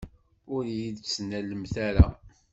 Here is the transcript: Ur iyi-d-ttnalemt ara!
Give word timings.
Ur 0.55 0.63
iyi-d-ttnalemt 0.67 1.73
ara! 1.87 2.07